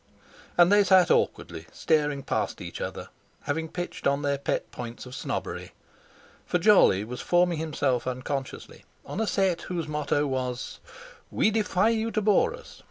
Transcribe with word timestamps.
And 0.57 0.71
they 0.71 0.83
sat 0.83 1.11
awkwardly 1.11 1.67
staring 1.71 2.23
past 2.23 2.59
each 2.59 2.81
other, 2.81 3.09
having 3.43 3.69
pitched 3.69 4.07
on 4.07 4.23
their 4.23 4.39
pet 4.39 4.71
points 4.71 5.05
of 5.05 5.13
snobbery. 5.13 5.73
For 6.43 6.57
Jolly 6.57 7.03
was 7.03 7.21
forming 7.21 7.59
himself 7.59 8.07
unconsciously 8.07 8.83
on 9.05 9.21
a 9.21 9.27
set 9.27 9.61
whose 9.61 9.87
motto 9.87 10.25
was: 10.25 10.79
"We 11.29 11.51
defy 11.51 11.89
you 11.89 12.09
to 12.13 12.19
bore 12.23 12.55
us. 12.55 12.79